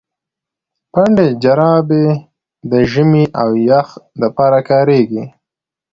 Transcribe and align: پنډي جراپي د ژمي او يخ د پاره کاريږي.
پنډي 0.91 1.29
جراپي 1.43 2.05
د 2.71 2.73
ژمي 2.91 3.25
او 3.41 3.49
يخ 3.69 3.87
د 4.19 4.21
پاره 4.35 4.61
کاريږي. 4.69 5.23